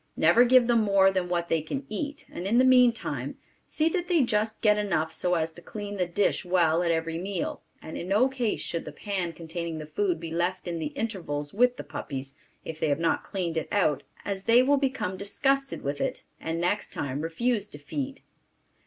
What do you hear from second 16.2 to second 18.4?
and next time refuse to feed.